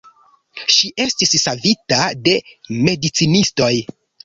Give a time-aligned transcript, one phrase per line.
[0.75, 2.35] Ŝi estis savita de
[2.89, 3.73] medicinistoj.